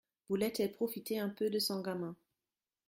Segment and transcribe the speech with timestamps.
[0.29, 2.15] Voulait-elle profiter un peu de son gamin